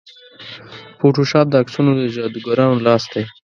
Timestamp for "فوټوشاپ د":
0.99-1.53